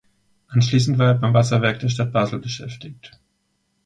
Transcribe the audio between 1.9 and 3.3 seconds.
Basel beschäftigt.